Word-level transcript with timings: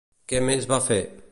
Què 0.31 0.39
més 0.47 0.65
va 0.71 0.81
fer? 0.87 1.01